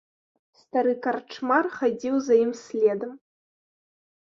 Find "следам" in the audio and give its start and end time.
2.65-3.17